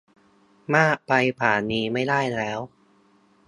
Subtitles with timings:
[0.75, 2.59] มากไปกว่านี้ไม่ได้แล้ว